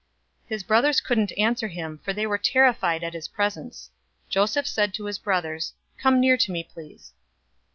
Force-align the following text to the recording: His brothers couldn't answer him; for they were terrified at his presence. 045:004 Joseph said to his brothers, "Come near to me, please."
His 0.47 0.63
brothers 0.63 0.99
couldn't 0.99 1.31
answer 1.37 1.67
him; 1.67 1.99
for 1.99 2.11
they 2.11 2.25
were 2.25 2.39
terrified 2.39 3.03
at 3.03 3.13
his 3.13 3.27
presence. 3.27 3.91
045:004 4.29 4.29
Joseph 4.31 4.67
said 4.67 4.93
to 4.95 5.05
his 5.05 5.19
brothers, 5.19 5.73
"Come 5.99 6.19
near 6.19 6.37
to 6.37 6.51
me, 6.51 6.63
please." 6.63 7.13